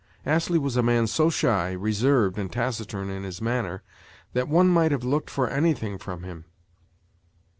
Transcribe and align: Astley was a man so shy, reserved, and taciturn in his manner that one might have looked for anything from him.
Astley 0.25 0.57
was 0.57 0.75
a 0.77 0.81
man 0.81 1.05
so 1.05 1.29
shy, 1.29 1.73
reserved, 1.73 2.39
and 2.39 2.51
taciturn 2.51 3.11
in 3.11 3.21
his 3.21 3.39
manner 3.39 3.83
that 4.33 4.47
one 4.49 4.67
might 4.67 4.91
have 4.91 5.03
looked 5.03 5.29
for 5.29 5.47
anything 5.47 5.99
from 5.99 6.23
him. 6.23 6.45